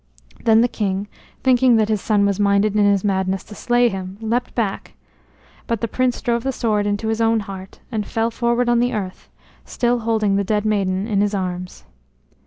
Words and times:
Then 0.43 0.61
the 0.61 0.67
king, 0.67 1.07
thinking 1.43 1.75
that 1.75 1.87
his 1.89 2.01
son 2.01 2.25
was 2.25 2.39
minded 2.39 2.75
in 2.75 2.85
his 2.85 3.03
madness 3.03 3.43
to 3.43 3.53
slay 3.53 3.87
him, 3.87 4.17
leapt 4.19 4.55
back, 4.55 4.95
but 5.67 5.79
the 5.81 5.87
prince 5.87 6.19
drove 6.23 6.41
the 6.41 6.51
sword 6.51 6.87
into 6.87 7.09
his 7.09 7.21
own 7.21 7.41
heart 7.41 7.81
and 7.91 8.03
fell 8.07 8.31
forward 8.31 8.67
on 8.67 8.79
the 8.79 8.95
earth, 8.95 9.29
still 9.63 9.99
holding 9.99 10.37
the 10.37 10.43
dead 10.43 10.65
maiden 10.65 11.05
in 11.07 11.21
his 11.21 11.35
arms. 11.35 11.85